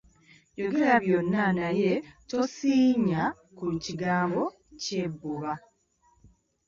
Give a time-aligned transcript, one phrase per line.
[0.59, 1.91] Yogera byonna naye
[2.29, 3.23] tosiinya
[3.57, 4.41] ku kigambo
[4.81, 5.51] ky'ebbuba.